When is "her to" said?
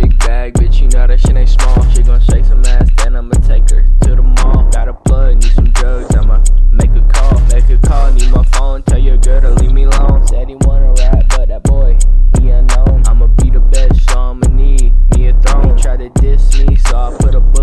3.70-4.14